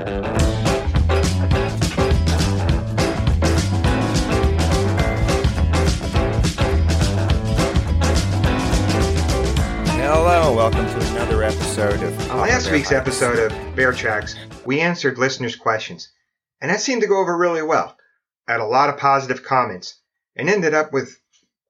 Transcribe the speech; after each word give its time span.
Hello, 0.00 0.16
welcome 10.56 10.86
to 10.86 11.10
another 11.10 11.42
episode 11.42 12.02
of 12.02 12.30
On 12.30 12.38
last 12.38 12.70
week's 12.70 12.92
episode 12.92 13.38
of 13.38 13.76
Bear 13.76 13.92
Tracks, 13.92 14.36
we 14.64 14.80
answered 14.80 15.18
listeners' 15.18 15.56
questions, 15.56 16.10
and 16.62 16.70
that 16.70 16.80
seemed 16.80 17.02
to 17.02 17.06
go 17.06 17.20
over 17.20 17.36
really 17.36 17.60
well. 17.60 17.98
I 18.48 18.52
had 18.52 18.62
a 18.62 18.64
lot 18.64 18.88
of 18.88 18.96
positive 18.96 19.44
comments 19.44 20.00
and 20.34 20.48
ended 20.48 20.72
up 20.72 20.94
with 20.94 21.20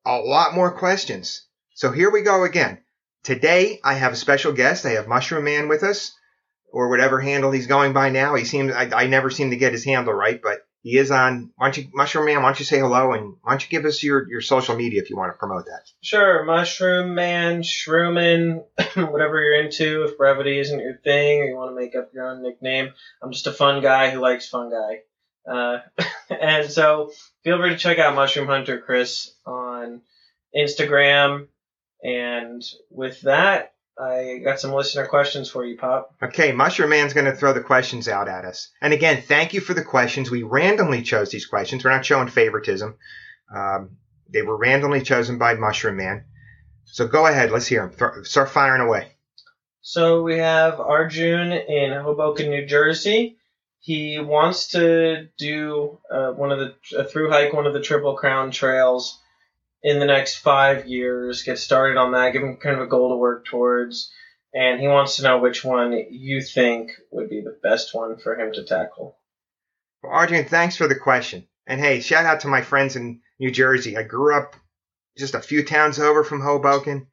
a 0.06 0.18
lot 0.18 0.54
more 0.54 0.70
questions. 0.70 1.48
So 1.74 1.90
here 1.90 2.12
we 2.12 2.22
go 2.22 2.44
again. 2.44 2.78
Today 3.24 3.80
I 3.82 3.94
have 3.94 4.12
a 4.12 4.16
special 4.16 4.52
guest. 4.52 4.86
I 4.86 4.90
have 4.90 5.08
Mushroom 5.08 5.46
Man 5.46 5.66
with 5.66 5.82
us, 5.82 6.12
or 6.72 6.88
whatever 6.88 7.20
handle 7.20 7.50
he's 7.50 7.66
going 7.66 7.92
by 7.92 8.10
now. 8.10 8.34
He 8.34 8.44
seems 8.44 8.72
I, 8.72 8.90
I 8.90 9.06
never 9.06 9.30
seem 9.30 9.50
to 9.50 9.56
get 9.56 9.72
his 9.72 9.84
handle 9.84 10.12
right, 10.12 10.40
but 10.40 10.66
he 10.82 10.96
is 10.96 11.10
on. 11.10 11.52
Why 11.56 11.66
don't 11.66 11.76
you, 11.76 11.90
Mushroom 11.92 12.26
Man? 12.26 12.42
Why 12.42 12.48
don't 12.48 12.58
you 12.58 12.64
say 12.64 12.78
hello 12.78 13.12
and 13.12 13.36
why 13.42 13.52
don't 13.52 13.62
you 13.62 13.68
give 13.68 13.84
us 13.84 14.02
your 14.02 14.28
your 14.28 14.40
social 14.40 14.76
media 14.76 15.02
if 15.02 15.10
you 15.10 15.16
want 15.16 15.32
to 15.32 15.38
promote 15.38 15.66
that? 15.66 15.82
Sure, 16.00 16.44
Mushroom 16.44 17.14
Man, 17.14 17.62
Shroomin, 17.62 18.64
whatever 18.96 19.42
you're 19.42 19.62
into. 19.62 20.04
If 20.04 20.16
brevity 20.16 20.58
isn't 20.58 20.80
your 20.80 20.96
thing 20.96 21.40
or 21.40 21.44
you 21.44 21.56
want 21.56 21.70
to 21.70 21.80
make 21.80 21.94
up 21.94 22.10
your 22.14 22.26
own 22.26 22.42
nickname, 22.42 22.90
I'm 23.22 23.32
just 23.32 23.46
a 23.46 23.52
fun 23.52 23.82
guy 23.82 24.10
who 24.10 24.20
likes 24.20 24.48
fun 24.48 24.70
guy. 24.70 25.00
Uh, 25.50 25.78
and 26.30 26.70
so 26.70 27.10
feel 27.44 27.58
free 27.58 27.70
to 27.70 27.76
check 27.76 27.98
out 27.98 28.14
Mushroom 28.14 28.46
Hunter 28.46 28.78
Chris 28.78 29.32
on 29.44 30.00
Instagram. 30.56 31.48
And 32.02 32.62
with 32.90 33.20
that, 33.22 33.74
I 33.98 34.40
got 34.44 34.60
some 34.60 34.72
listener 34.72 35.06
questions 35.06 35.50
for 35.50 35.64
you, 35.64 35.76
Pop. 35.76 36.14
Okay, 36.22 36.52
Mushroom 36.52 36.90
Man's 36.90 37.12
going 37.12 37.26
to 37.26 37.36
throw 37.36 37.52
the 37.52 37.60
questions 37.60 38.08
out 38.08 38.28
at 38.28 38.44
us. 38.44 38.70
And 38.80 38.92
again, 38.92 39.22
thank 39.22 39.52
you 39.52 39.60
for 39.60 39.74
the 39.74 39.84
questions. 39.84 40.30
We 40.30 40.42
randomly 40.42 41.02
chose 41.02 41.30
these 41.30 41.46
questions. 41.46 41.84
We're 41.84 41.90
not 41.90 42.06
showing 42.06 42.28
favoritism. 42.28 42.96
Um, 43.54 43.96
they 44.32 44.42
were 44.42 44.56
randomly 44.56 45.02
chosen 45.02 45.38
by 45.38 45.54
Mushroom 45.54 45.96
Man. 45.96 46.24
So 46.84 47.06
go 47.06 47.26
ahead. 47.26 47.50
Let's 47.50 47.66
hear 47.66 47.86
them. 47.86 48.24
Start 48.24 48.50
firing 48.50 48.80
away. 48.80 49.12
So 49.82 50.22
we 50.22 50.38
have 50.38 50.78
Arjun 50.78 51.52
in 51.52 51.92
Hoboken, 51.92 52.50
New 52.50 52.66
Jersey. 52.66 53.38
He 53.80 54.18
wants 54.18 54.68
to 54.68 55.28
do 55.38 55.98
uh, 56.12 56.32
one 56.32 56.52
of 56.52 56.58
the 56.58 56.74
a 56.98 57.04
through 57.04 57.30
hike 57.30 57.52
one 57.52 57.66
of 57.66 57.72
the 57.72 57.80
Triple 57.80 58.14
Crown 58.14 58.50
trails 58.50 59.18
in 59.82 59.98
the 59.98 60.06
next 60.06 60.36
five 60.36 60.86
years. 60.86 61.42
Get 61.42 61.58
started 61.58 61.96
on 61.96 62.12
that. 62.12 62.32
Give 62.32 62.42
him 62.42 62.56
kind 62.56 62.76
of 62.76 62.82
a 62.82 62.88
goal 62.88 63.10
to 63.10 63.16
work 63.16 63.46
towards, 63.46 64.10
and 64.54 64.80
he 64.80 64.88
wants 64.88 65.16
to 65.16 65.22
know 65.22 65.38
which 65.38 65.64
one 65.64 65.92
you 66.10 66.42
think 66.42 66.92
would 67.10 67.28
be 67.28 67.40
the 67.40 67.58
best 67.62 67.94
one 67.94 68.16
for 68.18 68.38
him 68.38 68.52
to 68.52 68.64
tackle. 68.64 69.16
Well, 70.02 70.12
Arjun, 70.12 70.44
thanks 70.46 70.76
for 70.76 70.88
the 70.88 70.94
question. 70.94 71.46
And 71.66 71.80
hey, 71.80 72.00
shout 72.00 72.26
out 72.26 72.40
to 72.40 72.48
my 72.48 72.62
friends 72.62 72.96
in 72.96 73.20
New 73.38 73.50
Jersey. 73.50 73.96
I 73.96 74.02
grew 74.02 74.34
up 74.34 74.56
just 75.16 75.34
a 75.34 75.40
few 75.40 75.64
towns 75.64 75.98
over 75.98 76.24
from 76.24 76.40
Hoboken. 76.40 77.06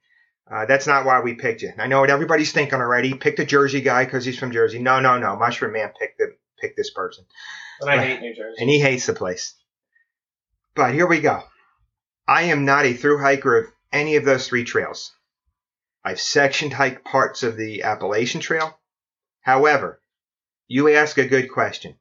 Uh, 0.50 0.66
that's 0.66 0.88
not 0.88 1.06
why 1.06 1.20
we 1.20 1.34
picked 1.34 1.62
you. 1.62 1.74
I 1.78 1.88
know 1.88 2.00
what 2.00 2.10
everybody's 2.10 2.54
thinking 2.54 2.80
already. 2.80 3.14
Picked 3.14 3.40
a 3.40 3.46
Jersey 3.46 3.82
guy 3.82 4.06
because 4.06 4.24
he's 4.24 4.40
from 4.40 4.52
Jersey. 4.52 4.80
No, 4.80 5.02
no, 5.02 5.18
no. 5.18 5.36
Mushroom 5.36 5.74
Man 5.74 5.92
picked 6.00 6.18
the 6.18 6.36
pick 6.58 6.78
this 6.78 6.90
person. 6.90 7.26
And 7.82 7.90
I 7.90 7.98
hate 8.04 8.22
New 8.22 8.34
Jersey. 8.34 8.56
And 8.60 8.70
he 8.70 8.80
hates 8.80 9.06
the 9.06 9.14
place. 9.14 9.54
But 10.74 10.94
here 10.94 11.08
we 11.08 11.20
go. 11.20 11.44
I 12.28 12.44
am 12.44 12.66
not 12.66 12.86
a 12.86 12.94
through 12.94 13.20
hiker 13.20 13.58
of 13.58 13.72
any 13.94 14.18
of 14.18 14.26
those 14.26 14.48
three 14.48 14.66
trails. 14.66 15.14
I've 16.04 16.20
sectioned 16.20 16.74
hiked 16.74 17.06
parts 17.06 17.44
of 17.44 17.56
the 17.56 17.84
Appalachian 17.84 18.42
Trail. 18.42 18.78
However, 19.42 20.02
you 20.68 20.90
ask 20.90 21.18
a 21.18 21.26
good 21.26 21.50
question. 21.50 21.96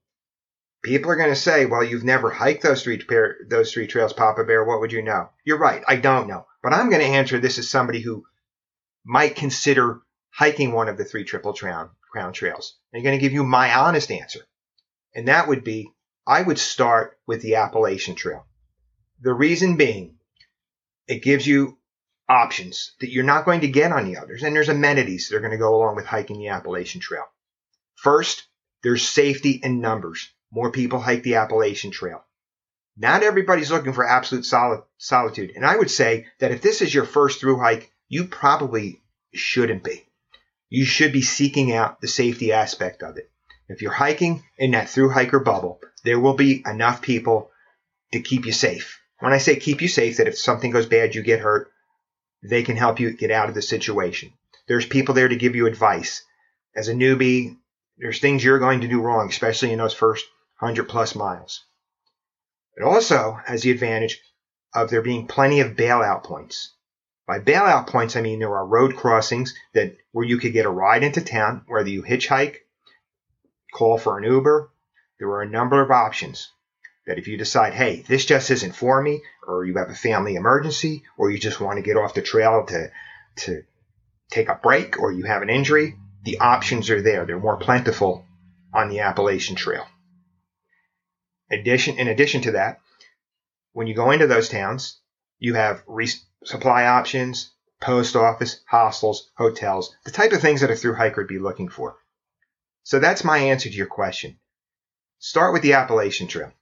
People 0.82 1.10
are 1.10 1.16
going 1.16 1.30
to 1.30 1.36
say, 1.36 1.66
well, 1.66 1.84
you've 1.84 2.04
never 2.04 2.30
hiked 2.30 2.62
those 2.62 2.82
three, 2.82 2.98
pair, 2.98 3.36
those 3.48 3.72
three 3.72 3.86
trails, 3.86 4.12
Papa 4.12 4.44
Bear. 4.44 4.64
What 4.64 4.80
would 4.80 4.92
you 4.92 5.02
know? 5.02 5.30
You're 5.44 5.58
right. 5.58 5.82
I 5.86 5.96
don't 5.96 6.28
know. 6.28 6.46
But 6.62 6.72
I'm 6.72 6.90
going 6.90 7.02
to 7.02 7.06
answer 7.06 7.38
this 7.38 7.58
as 7.58 7.68
somebody 7.68 8.00
who 8.00 8.24
might 9.04 9.36
consider 9.36 10.00
hiking 10.30 10.72
one 10.72 10.88
of 10.88 10.98
the 10.98 11.04
three 11.04 11.24
Triple 11.24 11.54
Crown, 11.54 11.90
crown 12.10 12.32
Trails. 12.32 12.76
I'm 12.92 13.02
going 13.02 13.16
to 13.16 13.22
give 13.22 13.32
you 13.32 13.44
my 13.44 13.72
honest 13.72 14.10
answer. 14.10 14.40
And 15.14 15.28
that 15.28 15.46
would 15.46 15.62
be 15.62 15.90
I 16.26 16.42
would 16.42 16.58
start 16.58 17.18
with 17.26 17.42
the 17.42 17.54
Appalachian 17.54 18.16
Trail. 18.16 18.44
The 19.20 19.32
reason 19.32 19.76
being, 19.76 20.15
it 21.08 21.22
gives 21.22 21.46
you 21.46 21.78
options 22.28 22.92
that 23.00 23.10
you're 23.10 23.24
not 23.24 23.44
going 23.44 23.60
to 23.60 23.68
get 23.68 23.92
on 23.92 24.04
the 24.04 24.18
others. 24.18 24.42
And 24.42 24.54
there's 24.54 24.68
amenities 24.68 25.28
that 25.28 25.36
are 25.36 25.40
going 25.40 25.52
to 25.52 25.58
go 25.58 25.76
along 25.76 25.96
with 25.96 26.06
hiking 26.06 26.38
the 26.38 26.48
Appalachian 26.48 27.00
Trail. 27.00 27.24
First, 27.94 28.46
there's 28.82 29.06
safety 29.06 29.60
in 29.62 29.80
numbers. 29.80 30.28
More 30.50 30.72
people 30.72 30.98
hike 30.98 31.22
the 31.22 31.36
Appalachian 31.36 31.90
Trail. 31.90 32.24
Not 32.96 33.22
everybody's 33.22 33.70
looking 33.70 33.92
for 33.92 34.08
absolute 34.08 34.46
solitude. 34.46 35.52
And 35.54 35.64
I 35.64 35.76
would 35.76 35.90
say 35.90 36.26
that 36.40 36.50
if 36.50 36.62
this 36.62 36.82
is 36.82 36.94
your 36.94 37.04
first 37.04 37.40
through 37.40 37.58
hike, 37.58 37.90
you 38.08 38.24
probably 38.24 39.02
shouldn't 39.34 39.84
be. 39.84 40.06
You 40.68 40.84
should 40.84 41.12
be 41.12 41.22
seeking 41.22 41.72
out 41.72 42.00
the 42.00 42.08
safety 42.08 42.52
aspect 42.52 43.02
of 43.02 43.18
it. 43.18 43.30
If 43.68 43.82
you're 43.82 43.92
hiking 43.92 44.44
in 44.58 44.70
that 44.72 44.88
through 44.88 45.10
hiker 45.10 45.40
bubble, 45.40 45.80
there 46.04 46.20
will 46.20 46.34
be 46.34 46.64
enough 46.66 47.02
people 47.02 47.50
to 48.12 48.20
keep 48.20 48.46
you 48.46 48.52
safe. 48.52 49.00
When 49.18 49.32
I 49.32 49.38
say 49.38 49.56
keep 49.56 49.80
you 49.80 49.88
safe, 49.88 50.18
that 50.18 50.28
if 50.28 50.38
something 50.38 50.70
goes 50.70 50.86
bad, 50.86 51.14
you 51.14 51.22
get 51.22 51.40
hurt, 51.40 51.72
they 52.42 52.62
can 52.62 52.76
help 52.76 53.00
you 53.00 53.12
get 53.12 53.30
out 53.30 53.48
of 53.48 53.54
the 53.54 53.62
situation. 53.62 54.32
There's 54.68 54.86
people 54.86 55.14
there 55.14 55.28
to 55.28 55.36
give 55.36 55.56
you 55.56 55.66
advice. 55.66 56.22
As 56.74 56.88
a 56.88 56.94
newbie, 56.94 57.56
there's 57.96 58.20
things 58.20 58.44
you're 58.44 58.58
going 58.58 58.82
to 58.82 58.88
do 58.88 59.00
wrong, 59.00 59.28
especially 59.28 59.72
in 59.72 59.78
those 59.78 59.94
first 59.94 60.26
100 60.58 60.88
plus 60.88 61.14
miles. 61.14 61.64
It 62.76 62.82
also 62.82 63.38
has 63.46 63.62
the 63.62 63.70
advantage 63.70 64.20
of 64.74 64.90
there 64.90 65.00
being 65.00 65.26
plenty 65.26 65.60
of 65.60 65.76
bailout 65.76 66.24
points. 66.24 66.74
By 67.26 67.40
bailout 67.40 67.86
points, 67.86 68.16
I 68.16 68.20
mean 68.20 68.38
there 68.38 68.54
are 68.54 68.66
road 68.66 68.96
crossings 68.96 69.54
that 69.72 69.96
where 70.12 70.26
you 70.26 70.38
could 70.38 70.52
get 70.52 70.66
a 70.66 70.70
ride 70.70 71.02
into 71.02 71.22
town, 71.22 71.64
whether 71.66 71.88
you 71.88 72.02
hitchhike, 72.02 72.58
call 73.72 73.96
for 73.96 74.18
an 74.18 74.24
Uber. 74.24 74.70
There 75.18 75.28
are 75.28 75.42
a 75.42 75.48
number 75.48 75.80
of 75.80 75.90
options 75.90 76.52
that 77.06 77.18
if 77.18 77.28
you 77.28 77.36
decide, 77.36 77.72
hey, 77.72 78.04
this 78.06 78.24
just 78.24 78.50
isn't 78.50 78.74
for 78.74 79.00
me, 79.00 79.22
or 79.46 79.64
you 79.64 79.76
have 79.76 79.90
a 79.90 79.94
family 79.94 80.34
emergency, 80.34 81.04
or 81.16 81.30
you 81.30 81.38
just 81.38 81.60
want 81.60 81.76
to 81.78 81.82
get 81.82 81.96
off 81.96 82.14
the 82.14 82.22
trail 82.22 82.66
to, 82.66 82.90
to 83.36 83.62
take 84.30 84.48
a 84.48 84.58
break, 84.60 84.98
or 84.98 85.12
you 85.12 85.24
have 85.24 85.42
an 85.42 85.50
injury, 85.50 85.96
the 86.24 86.38
options 86.40 86.90
are 86.90 87.02
there. 87.02 87.24
They're 87.24 87.38
more 87.38 87.58
plentiful 87.58 88.24
on 88.74 88.88
the 88.88 89.00
Appalachian 89.00 89.56
Trail. 89.56 89.86
Addition, 91.50 91.98
in 91.98 92.08
addition 92.08 92.42
to 92.42 92.52
that, 92.52 92.80
when 93.72 93.86
you 93.86 93.94
go 93.94 94.10
into 94.10 94.26
those 94.26 94.48
towns, 94.48 94.98
you 95.38 95.54
have 95.54 95.86
resupply 95.86 96.88
options, 96.88 97.52
post 97.80 98.16
office, 98.16 98.60
hostels, 98.68 99.30
hotels, 99.36 99.94
the 100.04 100.10
type 100.10 100.32
of 100.32 100.40
things 100.40 100.62
that 100.62 100.70
a 100.70 100.76
through 100.76 100.94
hiker 100.94 101.20
would 101.20 101.28
be 101.28 101.38
looking 101.38 101.68
for. 101.68 101.96
So 102.82 102.98
that's 102.98 103.22
my 103.22 103.38
answer 103.38 103.68
to 103.68 103.74
your 103.74 103.86
question. 103.86 104.38
Start 105.18 105.52
with 105.52 105.62
the 105.62 105.74
Appalachian 105.74 106.26
Trail. 106.26 106.52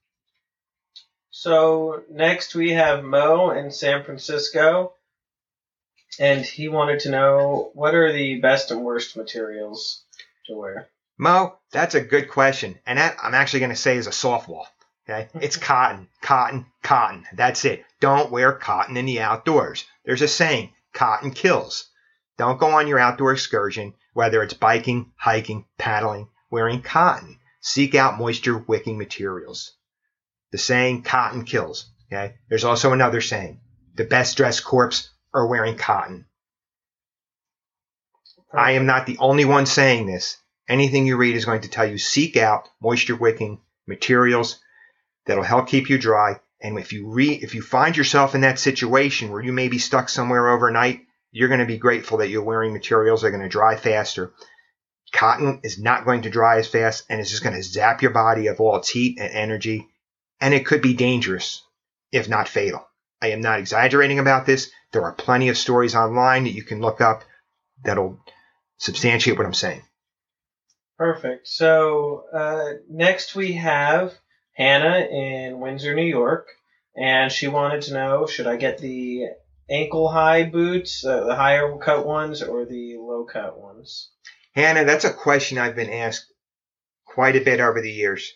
So 1.37 2.05
next 2.09 2.55
we 2.55 2.75
have 2.75 3.03
Mo 3.03 3.50
in 3.50 3.72
San 3.72 4.05
Francisco, 4.05 4.93
and 6.17 6.45
he 6.45 6.69
wanted 6.69 7.00
to 7.00 7.11
know 7.11 7.72
what 7.75 7.93
are 7.97 8.12
the 8.12 8.39
best 8.39 8.71
and 8.71 8.84
worst 8.84 9.17
materials 9.17 10.05
to 10.47 10.55
wear. 10.55 10.91
Mo, 11.19 11.59
that's 11.72 11.97
a 11.97 12.00
good 12.00 12.31
question, 12.31 12.78
and 12.87 13.00
that 13.00 13.17
I'm 13.21 13.34
actually 13.34 13.59
going 13.59 13.71
to 13.71 13.77
say 13.77 13.97
is 13.97 14.06
a 14.06 14.11
softball. 14.11 14.67
Okay, 15.11 15.28
it's 15.45 15.56
cotton, 15.56 16.09
cotton, 16.22 16.67
cotton. 16.84 17.27
That's 17.33 17.65
it. 17.65 17.84
Don't 17.99 18.31
wear 18.31 18.53
cotton 18.53 18.97
in 18.97 19.05
the 19.05 19.19
outdoors. 19.21 19.84
There's 20.05 20.22
a 20.22 20.28
saying: 20.28 20.72
cotton 20.93 21.33
kills. 21.33 21.91
Don't 22.39 22.61
go 22.61 22.69
on 22.69 22.87
your 22.87 23.01
outdoor 23.01 23.33
excursion, 23.33 23.95
whether 24.12 24.41
it's 24.45 24.55
biking, 24.55 25.11
hiking, 25.16 25.65
paddling, 25.78 26.28
wearing 26.49 26.81
cotton. 26.81 27.41
Seek 27.61 27.97
out 27.97 28.19
moisture 28.19 28.57
wicking 28.57 28.98
materials. 28.98 29.72
The 30.54 30.59
saying 30.59 31.03
cotton 31.03 31.45
kills. 31.45 31.86
Okay. 32.06 32.36
There's 32.48 32.62
also 32.62 32.92
another 32.92 33.21
saying. 33.21 33.59
The 33.97 34.04
best 34.04 34.36
dressed 34.36 34.62
corpse 34.62 35.10
are 35.34 35.48
wearing 35.48 35.77
cotton. 35.77 36.27
I 38.53 38.71
am 38.78 38.86
not 38.86 39.06
the 39.06 39.18
only 39.18 39.45
one 39.45 39.66
saying 39.66 40.06
this. 40.06 40.36
Anything 40.68 41.09
you 41.09 41.16
read 41.16 41.34
is 41.34 41.45
going 41.45 41.62
to 41.62 41.68
tell 41.68 41.91
you 41.91 41.98
seek 41.98 42.36
out 42.36 42.68
moisture 42.80 43.16
wicking 43.16 43.62
materials 43.89 44.60
that'll 45.27 45.42
help 45.42 45.66
keep 45.66 45.91
you 45.91 45.98
dry. 45.98 46.39
And 46.62 46.78
if 46.78 46.92
you 46.92 47.10
re- 47.10 47.41
if 47.42 47.57
you 47.57 47.60
find 47.60 47.97
yourself 47.97 48.36
in 48.36 48.42
that 48.42 48.60
situation 48.60 49.33
where 49.33 49.42
you 49.42 49.53
may 49.53 49.66
be 49.66 49.78
stuck 49.78 50.09
somewhere 50.09 50.50
overnight, 50.50 51.00
you're 51.33 51.48
going 51.48 51.59
to 51.59 51.66
be 51.66 51.78
grateful 51.78 52.18
that 52.18 52.28
you're 52.28 52.45
wearing 52.45 52.72
materials 52.72 53.22
that 53.22 53.27
are 53.27 53.33
going 53.33 53.42
to 53.42 53.48
dry 53.48 53.74
faster. 53.74 54.33
Cotton 55.12 55.59
is 55.65 55.80
not 55.80 56.04
going 56.04 56.22
to 56.22 56.30
dry 56.30 56.59
as 56.60 56.68
fast 56.68 57.07
and 57.10 57.21
it's 57.21 57.30
just 57.30 57.42
going 57.42 57.57
to 57.57 57.62
zap 57.65 58.03
your 58.03 58.12
body 58.12 58.47
of 58.47 58.60
all 58.60 58.77
its 58.77 58.91
heat 58.91 59.18
and 59.18 59.33
energy. 59.33 59.89
And 60.41 60.53
it 60.54 60.66
could 60.66 60.83
be 60.83 60.95
dangerous, 60.95 61.63
if 62.13 62.28
not 62.28 62.48
fatal. 62.48 62.86
I 63.22 63.28
am 63.28 63.41
not 63.41 63.59
exaggerating 63.59 64.19
about 64.19 64.47
this. 64.47 64.71
There 64.92 65.04
are 65.04 65.13
plenty 65.13 65.48
of 65.48 65.57
stories 65.57 65.95
online 65.95 66.45
that 66.45 66.51
you 66.54 66.63
can 66.63 66.81
look 66.81 67.01
up 67.01 67.25
that'll 67.83 68.19
substantiate 68.78 69.36
what 69.36 69.47
I'm 69.47 69.54
saying. 69.54 69.83
Perfect. 70.98 71.48
So 71.48 72.25
uh, 72.33 72.75
next 72.89 73.34
we 73.34 73.54
have 73.54 74.15
Hannah 74.53 75.07
in 75.10 75.59
Windsor, 75.59 75.95
New 75.95 76.03
York, 76.04 76.48
and 76.97 77.33
she 77.33 77.48
wanted 77.48 77.83
to 77.83 77.95
know 77.95 78.27
should 78.27 78.47
I 78.47 78.57
get 78.57 78.78
the 78.78 79.27
ankle 79.69 80.09
high 80.09 80.45
boots, 80.45 81.04
uh, 81.04 81.25
the 81.25 81.34
higher 81.34 81.77
cut 81.78 82.07
ones, 82.07 82.42
or 82.42 82.65
the 82.65 82.97
low 82.98 83.25
cut 83.25 83.59
ones? 83.59 84.10
Hannah, 84.54 84.84
that's 84.84 85.04
a 85.04 85.13
question 85.13 85.59
I've 85.59 85.75
been 85.75 85.91
asked 85.91 86.33
quite 87.04 87.36
a 87.36 87.45
bit 87.45 87.60
over 87.60 87.81
the 87.81 87.91
years. 87.91 88.33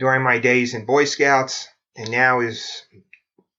During 0.00 0.22
my 0.22 0.38
days 0.38 0.72
in 0.72 0.86
Boy 0.86 1.04
Scouts, 1.04 1.68
and 1.94 2.10
now 2.10 2.40
is 2.40 2.84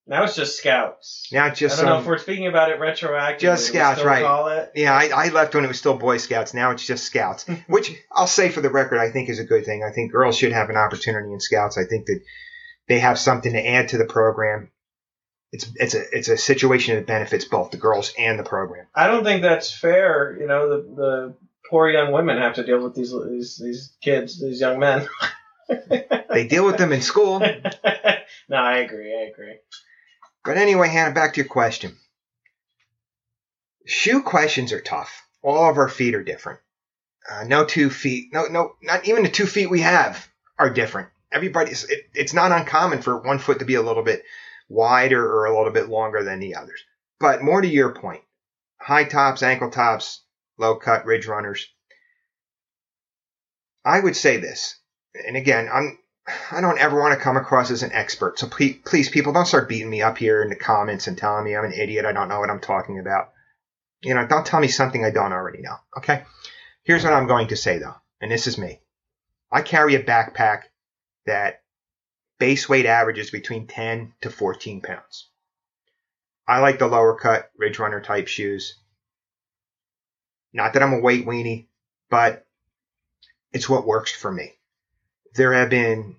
Now 0.08 0.24
it's 0.24 0.36
just 0.36 0.58
Scouts. 0.58 1.30
now 1.32 1.46
it's 1.46 1.60
just 1.60 1.78
I 1.80 1.84
don't 1.84 1.94
know 1.94 2.00
if 2.00 2.08
we're 2.08 2.18
speaking 2.18 2.48
about 2.48 2.72
it 2.72 2.80
retroactively. 2.80 3.40
Just 3.40 3.68
Scouts, 3.68 4.04
right. 4.04 4.26
Call 4.26 4.48
it. 4.48 4.72
yeah, 4.74 4.92
I, 4.92 5.12
I 5.14 5.30
left 5.30 5.54
when 5.54 5.64
it 5.64 5.68
was 5.68 5.78
still 5.78 5.94
Boy 5.94 6.18
Scouts. 6.18 6.56
Now 6.56 6.72
it's 6.72 6.84
just 6.86 7.04
Scouts, 7.06 7.46
which 7.68 7.96
I'll 8.12 8.26
say 8.26 8.50
for 8.50 8.60
the 8.62 8.72
record, 8.72 8.98
I 8.98 9.12
think 9.12 9.30
is 9.30 9.38
a 9.38 9.44
good 9.44 9.66
thing. 9.66 9.84
I 9.88 9.94
think 9.94 10.12
girls 10.12 10.36
should 10.36 10.52
have 10.52 10.72
an 10.72 10.78
opportunity 10.78 11.32
in 11.32 11.40
Scouts. 11.40 11.78
I 11.78 11.84
think 11.86 12.08
that 12.08 12.22
they 12.88 12.98
have 13.00 13.20
something 13.20 13.54
to 13.54 13.64
add 13.66 13.90
to 13.90 14.00
the 14.00 14.06
program. 14.06 14.72
It's 15.52 15.70
it's 15.76 15.94
a 15.94 16.02
it's 16.12 16.28
a 16.28 16.38
situation 16.38 16.96
that 16.96 17.06
benefits 17.06 17.46
both 17.46 17.70
the 17.70 17.78
girls 17.78 18.14
and 18.18 18.40
the 18.40 18.44
program. 18.44 18.88
I 18.96 19.06
don't 19.06 19.24
think 19.24 19.44
that's 19.44 19.72
fair. 19.72 20.36
You 20.40 20.48
know, 20.48 20.70
the 20.70 20.96
the 20.96 21.36
poor 21.70 21.88
young 21.88 22.12
women 22.12 22.40
have 22.40 22.56
to 22.56 22.64
deal 22.64 22.82
with 22.82 22.96
these 22.96 23.14
these 23.30 23.58
these 23.58 23.96
kids, 24.02 24.42
these 24.42 24.60
young 24.60 24.80
men. 24.80 25.08
They 26.32 26.48
deal 26.48 26.66
with 26.66 26.78
them 26.78 26.94
in 26.94 27.02
school. 27.02 27.40
no, 28.50 28.56
I 28.56 28.78
agree. 28.78 29.14
I 29.14 29.30
agree. 29.32 29.58
But 30.46 30.58
anyway, 30.58 30.88
Hannah, 30.88 31.14
back 31.14 31.34
to 31.34 31.42
your 31.42 31.50
question. 31.50 31.98
Shoe 33.86 34.22
questions 34.22 34.72
are 34.72 34.80
tough. 34.82 35.26
All 35.42 35.70
of 35.70 35.78
our 35.78 35.90
feet 35.90 36.16
are 36.16 36.24
different. 36.24 36.60
Uh, 37.30 37.44
no 37.44 37.66
two 37.66 37.90
feet, 37.90 38.30
no, 38.34 38.46
no, 38.46 38.76
not 38.82 39.08
even 39.08 39.24
the 39.24 39.30
two 39.30 39.46
feet 39.46 39.70
we 39.70 39.82
have 39.82 40.28
are 40.58 40.70
different. 40.70 41.10
Everybody's, 41.32 41.84
it, 41.84 42.10
it's 42.14 42.34
not 42.34 42.52
uncommon 42.52 43.02
for 43.02 43.18
one 43.18 43.40
foot 43.40 43.60
to 43.60 43.66
be 43.66 43.76
a 43.76 43.82
little 43.82 44.04
bit 44.04 44.24
wider 44.70 45.24
or 45.24 45.46
a 45.46 45.56
little 45.56 45.74
bit 45.74 45.90
longer 45.90 46.24
than 46.24 46.40
the 46.40 46.56
others. 46.56 46.82
But 47.20 47.44
more 47.44 47.62
to 47.62 47.68
your 47.68 47.94
point, 47.94 48.24
high 48.80 49.04
tops, 49.04 49.44
ankle 49.44 49.70
tops, 49.70 50.24
low 50.58 50.76
cut, 50.76 51.06
ridge 51.06 51.28
runners. 51.28 51.68
I 53.86 54.00
would 54.00 54.16
say 54.16 54.38
this, 54.38 54.80
and 55.14 55.36
again, 55.36 55.70
I'm, 55.72 55.98
I 56.52 56.62
don't 56.62 56.80
ever 56.80 57.00
want 57.00 57.18
to 57.18 57.24
come 57.24 57.38
across 57.38 57.72
as 57.72 57.84
an 57.84 57.92
expert. 57.94 58.40
So 58.40 58.48
please, 58.48 58.78
please, 58.86 59.10
people, 59.10 59.34
don't 59.34 59.46
start 59.46 59.70
beating 59.70 59.90
me 59.90 60.02
up 60.02 60.18
here 60.18 60.42
in 60.44 60.50
the 60.50 60.56
comments 60.56 61.08
and 61.08 61.18
telling 61.18 61.44
me 61.44 61.56
I'm 61.56 61.66
an 61.66 61.74
idiot. 61.74 62.06
I 62.06 62.12
don't 62.12 62.30
know 62.30 62.40
what 62.40 62.50
I'm 62.50 62.60
talking 62.60 63.00
about. 63.00 63.32
You 64.02 64.14
know, 64.14 64.26
don't 64.26 64.46
tell 64.46 64.60
me 64.60 64.68
something 64.68 65.04
I 65.04 65.12
don't 65.12 65.34
already 65.34 65.62
know. 65.62 65.76
Okay. 65.98 66.24
Here's 66.84 67.04
what 67.04 67.14
I'm 67.14 67.28
going 67.28 67.50
to 67.50 67.56
say 67.56 67.78
though, 67.78 67.96
and 68.20 68.32
this 68.32 68.48
is 68.48 68.58
me. 68.58 68.82
I 69.52 69.62
carry 69.62 69.96
a 69.96 70.04
backpack 70.04 70.64
that 71.26 71.62
base 72.40 72.68
weight 72.68 72.86
averages 72.86 73.30
between 73.30 73.68
10 73.68 74.14
to 74.22 74.30
14 74.30 74.82
pounds. 74.82 75.30
I 76.48 76.60
like 76.60 76.80
the 76.80 76.88
lower 76.88 77.16
cut 77.16 77.52
Ridge 77.58 77.78
Runner 77.78 78.02
type 78.02 78.28
shoes. 78.28 78.76
Not 80.54 80.74
that 80.74 80.84
I'm 80.84 80.94
a 80.94 81.00
weight 81.00 81.26
weenie, 81.26 81.68
but 82.10 82.46
it's 83.54 83.70
what 83.70 83.86
works 83.86 84.12
for 84.12 84.32
me 84.32 84.54
there 85.36 85.54
have 85.54 85.70
been 85.70 86.16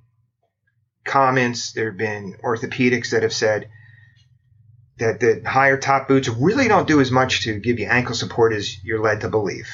comments, 1.05 1.73
there 1.73 1.91
have 1.91 1.99
been 1.99 2.37
orthopedics 2.43 3.11
that 3.11 3.23
have 3.23 3.33
said 3.33 3.69
that 4.99 5.21
the 5.21 5.43
higher 5.45 5.77
top 5.77 6.09
boots 6.09 6.29
really 6.29 6.69
don't 6.69 6.89
do 6.89 7.01
as 7.01 7.11
much 7.11 7.45
to 7.45 7.59
give 7.59 7.79
you 7.79 7.87
ankle 7.87 8.15
support 8.15 8.53
as 8.53 8.83
you're 8.85 9.03
led 9.03 9.23
to 9.23 9.29
believe. 9.29 9.69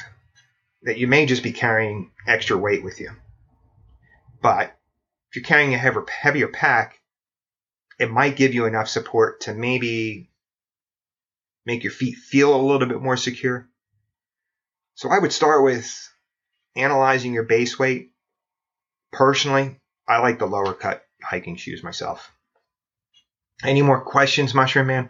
That 0.83 0.97
you 0.97 1.07
may 1.07 1.25
just 1.25 1.43
be 1.43 1.51
carrying 1.51 2.11
extra 2.25 2.57
weight 2.57 2.83
with 2.83 2.99
you. 2.99 3.11
But 4.41 4.75
if 5.29 5.35
you're 5.35 5.45
carrying 5.45 5.73
a 5.73 5.77
heavier, 5.77 6.05
heavier 6.09 6.47
pack, 6.47 6.99
it 7.99 8.09
might 8.09 8.37
give 8.37 8.53
you 8.53 8.65
enough 8.65 8.87
support 8.87 9.41
to 9.41 9.53
maybe 9.53 10.29
make 11.65 11.83
your 11.83 11.91
feet 11.91 12.15
feel 12.15 12.55
a 12.55 12.65
little 12.65 12.87
bit 12.87 13.01
more 13.01 13.17
secure. 13.17 13.67
So 14.95 15.09
I 15.09 15.19
would 15.19 15.33
start 15.33 15.63
with 15.63 16.09
analyzing 16.75 17.33
your 17.33 17.43
base 17.43 17.77
weight 17.77 18.11
Personally, 19.11 19.77
I 20.07 20.19
like 20.19 20.39
the 20.39 20.47
lower 20.47 20.73
cut 20.73 21.03
hiking 21.21 21.55
shoes 21.55 21.83
myself. 21.83 22.31
Any 23.63 23.81
more 23.81 24.01
questions, 24.01 24.53
Mushroom 24.53 24.87
Man? 24.87 25.09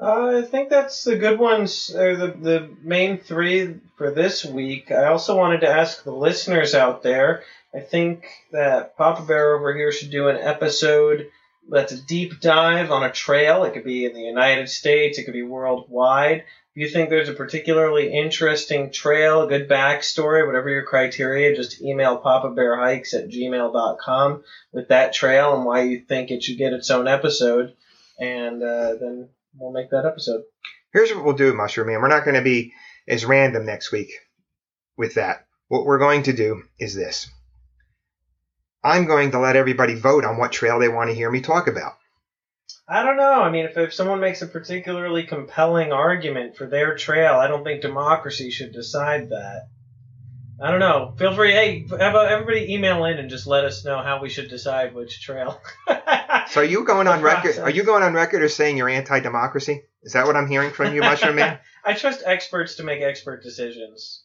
Uh, 0.00 0.38
I 0.38 0.42
think 0.42 0.70
that's 0.70 1.04
the 1.04 1.16
good 1.16 1.38
ones, 1.38 1.94
or 1.94 2.16
the, 2.16 2.28
the 2.28 2.76
main 2.82 3.18
three 3.18 3.80
for 3.96 4.10
this 4.10 4.44
week. 4.44 4.90
I 4.90 5.06
also 5.06 5.36
wanted 5.36 5.60
to 5.60 5.68
ask 5.68 6.02
the 6.02 6.12
listeners 6.12 6.74
out 6.74 7.02
there. 7.02 7.42
I 7.74 7.80
think 7.80 8.26
that 8.52 8.96
Papa 8.96 9.22
Bear 9.22 9.54
over 9.56 9.74
here 9.74 9.92
should 9.92 10.10
do 10.10 10.28
an 10.28 10.36
episode 10.36 11.28
that's 11.70 11.92
a 11.92 12.00
deep 12.00 12.40
dive 12.40 12.90
on 12.90 13.04
a 13.04 13.12
trail. 13.12 13.64
It 13.64 13.74
could 13.74 13.84
be 13.84 14.04
in 14.04 14.12
the 14.12 14.20
United 14.20 14.68
States, 14.68 15.18
it 15.18 15.24
could 15.24 15.34
be 15.34 15.42
worldwide. 15.42 16.44
If 16.74 16.82
you 16.82 16.88
think 16.88 17.10
there's 17.10 17.28
a 17.28 17.34
particularly 17.34 18.12
interesting 18.12 18.92
trail, 18.92 19.42
a 19.42 19.48
good 19.48 19.68
backstory, 19.68 20.46
whatever 20.46 20.68
your 20.68 20.84
criteria, 20.84 21.56
just 21.56 21.82
email 21.82 22.16
Papa 22.16 22.50
Bear 22.50 22.76
Hikes 22.76 23.12
at 23.12 23.28
gmail.com 23.28 24.44
with 24.72 24.88
that 24.88 25.12
trail 25.12 25.56
and 25.56 25.64
why 25.64 25.82
you 25.82 26.00
think 26.00 26.30
it 26.30 26.44
should 26.44 26.58
get 26.58 26.72
its 26.72 26.90
own 26.90 27.08
episode. 27.08 27.74
And 28.20 28.62
uh, 28.62 28.94
then 29.00 29.30
we'll 29.58 29.72
make 29.72 29.90
that 29.90 30.06
episode. 30.06 30.42
Here's 30.92 31.12
what 31.12 31.24
we'll 31.24 31.34
do, 31.34 31.54
Mushroom 31.54 31.88
Man. 31.88 32.00
We're 32.00 32.08
not 32.08 32.24
going 32.24 32.36
to 32.36 32.42
be 32.42 32.72
as 33.08 33.24
random 33.24 33.66
next 33.66 33.90
week 33.90 34.12
with 34.96 35.14
that. 35.14 35.46
What 35.66 35.84
we're 35.84 35.98
going 35.98 36.24
to 36.24 36.32
do 36.32 36.62
is 36.78 36.94
this. 36.94 37.28
I'm 38.82 39.06
going 39.06 39.32
to 39.32 39.38
let 39.38 39.56
everybody 39.56 39.94
vote 39.94 40.24
on 40.24 40.38
what 40.38 40.52
trail 40.52 40.78
they 40.78 40.88
want 40.88 41.10
to 41.10 41.14
hear 41.14 41.30
me 41.30 41.40
talk 41.40 41.66
about. 41.66 41.92
I 42.88 43.02
don't 43.02 43.16
know. 43.16 43.42
I 43.42 43.50
mean, 43.50 43.66
if, 43.66 43.76
if 43.76 43.94
someone 43.94 44.20
makes 44.20 44.42
a 44.42 44.46
particularly 44.46 45.24
compelling 45.24 45.92
argument 45.92 46.56
for 46.56 46.66
their 46.66 46.96
trail, 46.96 47.34
I 47.34 47.46
don't 47.46 47.62
think 47.62 47.82
democracy 47.82 48.50
should 48.50 48.72
decide 48.72 49.30
that. 49.30 49.68
I 50.62 50.70
don't 50.70 50.80
know. 50.80 51.14
Feel 51.16 51.34
free. 51.34 51.52
Hey, 51.52 51.86
everybody 51.90 52.74
email 52.74 53.04
in 53.04 53.18
and 53.18 53.30
just 53.30 53.46
let 53.46 53.64
us 53.64 53.84
know 53.84 54.02
how 54.02 54.20
we 54.20 54.28
should 54.28 54.50
decide 54.50 54.94
which 54.94 55.22
trail. 55.22 55.60
So 56.50 56.62
are 56.62 56.64
you 56.64 56.84
going 56.84 57.06
on 57.06 57.22
record? 57.22 57.58
Are 57.58 57.70
you 57.70 57.84
going 57.84 58.02
on 58.02 58.12
record 58.12 58.42
as 58.42 58.54
saying 58.54 58.76
you're 58.76 58.88
anti-democracy? 58.88 59.84
Is 60.02 60.14
that 60.14 60.26
what 60.26 60.34
I'm 60.34 60.48
hearing 60.48 60.72
from 60.72 60.92
you, 60.94 61.00
Mushroom 61.00 61.36
Man? 61.36 61.60
I 61.84 61.94
trust 61.94 62.22
experts 62.26 62.76
to 62.76 62.82
make 62.82 63.02
expert 63.02 63.42
decisions. 63.42 64.24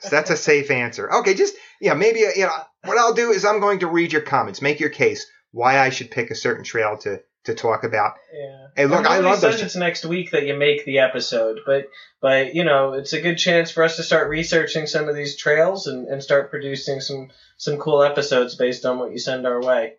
So 0.00 0.10
that's 0.10 0.30
a 0.30 0.36
safe 0.36 0.70
answer. 0.70 1.12
Okay, 1.12 1.34
just 1.34 1.56
yeah, 1.80 1.94
maybe 1.94 2.20
you 2.20 2.42
know 2.42 2.52
what 2.84 2.98
I'll 2.98 3.14
do 3.14 3.30
is 3.30 3.44
I'm 3.44 3.60
going 3.60 3.80
to 3.80 3.88
read 3.88 4.12
your 4.12 4.22
comments, 4.22 4.62
make 4.62 4.80
your 4.80 4.90
case 4.90 5.26
why 5.50 5.80
I 5.80 5.90
should 5.90 6.10
pick 6.10 6.30
a 6.30 6.36
certain 6.36 6.64
trail 6.64 6.96
to 6.98 7.20
to 7.44 7.54
talk 7.54 7.84
about. 7.84 8.14
Yeah. 8.32 8.66
Hey, 8.76 8.86
look, 8.86 9.06
I 9.06 9.18
love 9.18 9.40
says 9.40 9.54
those. 9.54 9.62
it's 9.62 9.76
next 9.76 10.04
week 10.04 10.30
that 10.32 10.46
you 10.46 10.56
make 10.56 10.84
the 10.84 11.00
episode, 11.00 11.60
but 11.66 11.88
but 12.20 12.54
you 12.54 12.64
know 12.64 12.92
it's 12.92 13.12
a 13.12 13.20
good 13.20 13.36
chance 13.36 13.70
for 13.70 13.82
us 13.82 13.96
to 13.96 14.02
start 14.02 14.28
researching 14.28 14.86
some 14.86 15.08
of 15.08 15.16
these 15.16 15.36
trails 15.36 15.86
and, 15.86 16.06
and 16.06 16.22
start 16.22 16.50
producing 16.50 17.00
some 17.00 17.30
some 17.56 17.78
cool 17.78 18.02
episodes 18.02 18.54
based 18.54 18.84
on 18.84 18.98
what 18.98 19.10
you 19.10 19.18
send 19.18 19.46
our 19.46 19.60
way. 19.60 19.94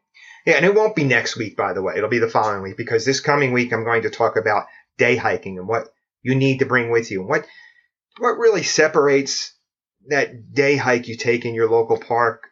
Yeah, 0.45 0.55
and 0.55 0.65
it 0.65 0.75
won't 0.75 0.95
be 0.95 1.03
next 1.03 1.35
week, 1.35 1.57
by 1.57 1.73
the 1.73 1.81
way. 1.81 1.95
It'll 1.97 2.09
be 2.09 2.19
the 2.19 2.29
following 2.29 2.61
week 2.61 2.77
because 2.77 3.03
this 3.03 3.19
coming 3.19 3.51
week 3.51 3.73
I'm 3.73 3.83
going 3.83 4.03
to 4.03 4.09
talk 4.09 4.38
about 4.38 4.67
day 4.97 5.15
hiking 5.15 5.57
and 5.57 5.67
what 5.67 5.89
you 6.21 6.35
need 6.35 6.59
to 6.59 6.65
bring 6.65 6.89
with 6.89 7.11
you. 7.11 7.21
And 7.21 7.29
what 7.29 7.45
what 8.19 8.38
really 8.38 8.63
separates 8.63 9.53
that 10.07 10.53
day 10.53 10.75
hike 10.75 11.07
you 11.07 11.15
take 11.15 11.45
in 11.45 11.53
your 11.53 11.69
local 11.69 11.97
park 11.97 12.47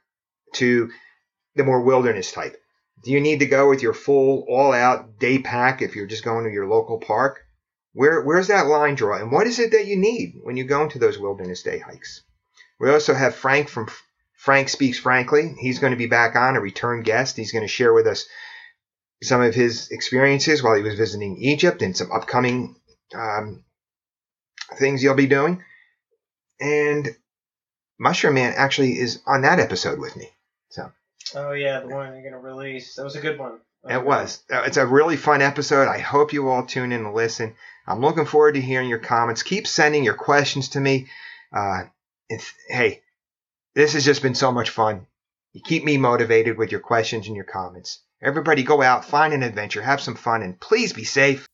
to 0.53 0.89
the 1.55 1.63
more 1.63 1.81
wilderness 1.81 2.31
type. 2.31 2.57
Do 3.03 3.12
you 3.12 3.21
need 3.21 3.39
to 3.39 3.45
go 3.45 3.69
with 3.69 3.81
your 3.81 3.93
full 3.93 4.45
all 4.50 4.74
out 4.74 5.19
day 5.19 5.39
pack 5.39 5.81
if 5.81 5.95
you're 5.95 6.07
just 6.07 6.24
going 6.24 6.45
to 6.45 6.51
your 6.51 6.67
local 6.67 7.00
park? 7.00 7.39
Where 7.93 8.21
where's 8.21 8.47
that 8.47 8.67
line 8.67 8.95
draw 8.95 9.17
and 9.17 9.31
what 9.31 9.47
is 9.47 9.59
it 9.59 9.71
that 9.71 9.88
you 9.88 9.97
need 9.97 10.39
when 10.43 10.57
you 10.57 10.65
go 10.65 10.83
into 10.83 11.00
those 11.00 11.17
wilderness 11.17 11.63
day 11.63 11.79
hikes? 11.79 12.24
We 12.79 12.91
also 12.91 13.13
have 13.13 13.36
Frank 13.36 13.69
from 13.69 13.88
Frank 14.36 14.69
Speaks 14.69 15.00
Frankly. 15.00 15.55
He's 15.59 15.79
going 15.79 15.91
to 15.91 15.97
be 15.97 16.07
back 16.07 16.36
on, 16.36 16.55
a 16.55 16.62
return 16.62 17.01
guest. 17.01 17.38
He's 17.38 17.51
going 17.51 17.63
to 17.63 17.67
share 17.67 17.93
with 17.93 18.05
us 18.05 18.25
some 19.24 19.41
of 19.41 19.55
his 19.55 19.89
experiences 19.89 20.62
while 20.62 20.75
he 20.75 20.83
was 20.83 20.95
visiting 20.95 21.38
Egypt 21.38 21.81
and 21.81 21.97
some 21.97 22.12
upcoming 22.12 22.75
um, 23.15 23.63
things 24.75 25.01
you'll 25.03 25.15
be 25.15 25.27
doing. 25.27 25.63
And 26.59 27.09
Mushroom 28.00 28.36
Man 28.36 28.53
actually 28.55 29.00
is 29.00 29.21
on 29.25 29.41
that 29.43 29.59
episode 29.59 30.00
with 30.00 30.15
me. 30.15 30.29
So 30.69 30.91
Oh 31.36 31.51
yeah, 31.51 31.79
the 31.81 31.88
one 31.88 32.13
you're 32.13 32.24
gonna 32.24 32.39
release. 32.41 32.95
That 32.95 33.03
was 33.03 33.15
a 33.15 33.21
good 33.21 33.38
one. 33.39 33.59
it 33.89 34.03
was. 34.03 34.43
Uh, 34.51 34.63
It's 34.65 34.77
a 34.77 34.86
really 34.86 35.17
fun 35.17 35.41
episode. 35.41 35.88
I 35.88 36.00
hope 36.00 36.33
you 36.33 36.50
all 36.50 36.65
tune 36.65 36.91
in 36.91 37.05
and 37.05 37.13
listen. 37.13 37.55
I'm 37.86 38.01
looking 38.01 38.25
forward 38.25 38.55
to 38.55 38.62
hearing 38.62 38.89
your 38.89 39.00
comments. 39.00 39.43
Keep 39.43 39.65
sending 39.67 40.03
your 40.03 40.13
questions 40.15 40.69
to 40.69 40.79
me. 40.79 41.07
Uh, 41.53 41.83
if, 42.27 42.53
hey, 42.67 43.01
this 43.75 43.93
has 43.93 44.03
just 44.03 44.21
been 44.21 44.36
so 44.36 44.51
much 44.51 44.71
fun. 44.71 45.07
You 45.53 45.62
keep 45.65 45.86
me 45.86 45.97
motivated 45.97 46.57
with 46.57 46.71
your 46.71 46.81
questions 46.81 47.27
and 47.27 47.36
your 47.36 47.45
comments. 47.45 48.00
Everybody 48.21 48.63
go 48.63 48.81
out, 48.81 49.05
find 49.05 49.33
an 49.33 49.43
adventure, 49.43 49.81
have 49.81 50.01
some 50.01 50.15
fun, 50.15 50.41
and 50.41 50.59
please 50.59 50.91
be 50.91 51.03
safe. 51.05 51.47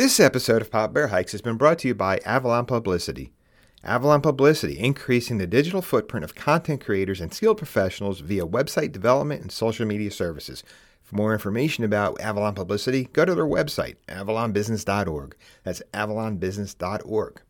This 0.00 0.18
episode 0.18 0.62
of 0.62 0.70
Papa 0.70 0.94
Bear 0.94 1.08
Hikes 1.08 1.32
has 1.32 1.42
been 1.42 1.58
brought 1.58 1.80
to 1.80 1.88
you 1.88 1.94
by 1.94 2.20
Avalon 2.24 2.64
Publicity. 2.64 3.34
Avalon 3.84 4.22
Publicity, 4.22 4.78
increasing 4.78 5.36
the 5.36 5.46
digital 5.46 5.82
footprint 5.82 6.24
of 6.24 6.34
content 6.34 6.82
creators 6.82 7.20
and 7.20 7.34
skilled 7.34 7.58
professionals 7.58 8.20
via 8.20 8.46
website 8.46 8.92
development 8.92 9.42
and 9.42 9.52
social 9.52 9.84
media 9.84 10.10
services. 10.10 10.64
For 11.02 11.16
more 11.16 11.34
information 11.34 11.84
about 11.84 12.18
Avalon 12.18 12.54
Publicity, 12.54 13.10
go 13.12 13.26
to 13.26 13.34
their 13.34 13.44
website, 13.44 13.96
avalonbusiness.org. 14.08 15.36
That's 15.64 15.82
avalonbusiness.org. 15.92 17.42